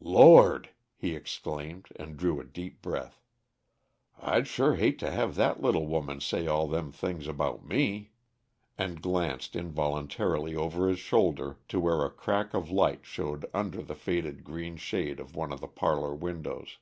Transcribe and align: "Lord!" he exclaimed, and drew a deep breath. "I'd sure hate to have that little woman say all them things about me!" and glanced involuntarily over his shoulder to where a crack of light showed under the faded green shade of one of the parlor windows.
"Lord!" 0.00 0.70
he 0.96 1.14
exclaimed, 1.14 1.90
and 1.94 2.16
drew 2.16 2.40
a 2.40 2.44
deep 2.44 2.82
breath. 2.82 3.22
"I'd 4.20 4.48
sure 4.48 4.74
hate 4.74 4.98
to 4.98 5.12
have 5.12 5.36
that 5.36 5.62
little 5.62 5.86
woman 5.86 6.20
say 6.20 6.48
all 6.48 6.66
them 6.66 6.90
things 6.90 7.28
about 7.28 7.64
me!" 7.64 8.10
and 8.76 9.00
glanced 9.00 9.54
involuntarily 9.54 10.56
over 10.56 10.88
his 10.88 10.98
shoulder 10.98 11.60
to 11.68 11.78
where 11.78 12.04
a 12.04 12.10
crack 12.10 12.52
of 12.52 12.68
light 12.68 13.06
showed 13.06 13.46
under 13.54 13.80
the 13.80 13.94
faded 13.94 14.42
green 14.42 14.76
shade 14.76 15.20
of 15.20 15.36
one 15.36 15.52
of 15.52 15.60
the 15.60 15.68
parlor 15.68 16.16
windows. 16.16 16.78